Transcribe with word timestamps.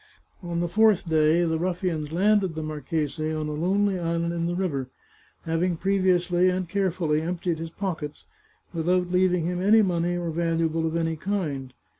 On 0.41 0.61
the 0.61 0.67
fourth 0.67 1.07
day 1.07 1.43
the 1.43 1.59
ruffians 1.59 2.11
landed 2.11 2.55
the 2.55 2.63
marchese 2.63 3.31
on 3.31 3.47
a 3.47 3.51
lonely 3.53 3.99
island 3.99 4.33
in 4.33 4.47
the 4.47 4.55
river, 4.55 4.89
having 5.43 5.77
previously 5.77 6.49
and 6.49 6.67
carefully 6.67 7.21
emptied 7.21 7.59
his 7.59 7.69
pockets, 7.69 8.25
without 8.73 9.11
leaving 9.11 9.45
him 9.45 9.61
any 9.61 9.83
money 9.83 10.17
or 10.17 10.31
valuable 10.31 10.87
of 10.87 10.95
any 10.95 11.17
kind. 11.17 11.75